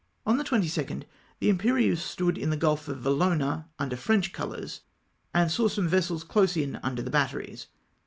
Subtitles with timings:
[0.25, 1.03] On tlie 22nd
[1.41, 4.81] tlie Imperieuse stood into the Gulf of Valona under French colours,
[5.31, 7.67] and saw some vessels close in under the batteries.